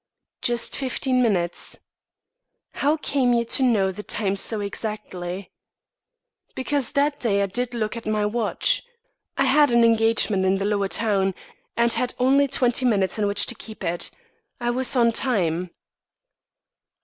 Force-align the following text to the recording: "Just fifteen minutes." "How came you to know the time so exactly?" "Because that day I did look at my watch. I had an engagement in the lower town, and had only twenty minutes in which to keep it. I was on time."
"Just 0.41 0.75
fifteen 0.75 1.21
minutes." 1.21 1.77
"How 2.71 2.97
came 2.97 3.33
you 3.33 3.45
to 3.45 3.61
know 3.61 3.91
the 3.91 4.01
time 4.01 4.35
so 4.35 4.59
exactly?" 4.59 5.51
"Because 6.55 6.93
that 6.93 7.19
day 7.19 7.43
I 7.43 7.45
did 7.45 7.75
look 7.75 7.95
at 7.95 8.07
my 8.07 8.25
watch. 8.25 8.81
I 9.37 9.45
had 9.45 9.69
an 9.69 9.83
engagement 9.83 10.43
in 10.43 10.55
the 10.55 10.65
lower 10.65 10.87
town, 10.87 11.35
and 11.77 11.93
had 11.93 12.15
only 12.17 12.47
twenty 12.47 12.83
minutes 12.83 13.19
in 13.19 13.27
which 13.27 13.45
to 13.45 13.53
keep 13.53 13.83
it. 13.83 14.09
I 14.59 14.71
was 14.71 14.95
on 14.95 15.11
time." 15.11 15.69